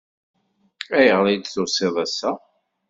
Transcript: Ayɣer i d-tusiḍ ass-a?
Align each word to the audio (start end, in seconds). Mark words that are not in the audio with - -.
Ayɣer 0.97 1.27
i 1.29 1.35
d-tusiḍ 1.37 1.95
ass-a? 2.03 2.31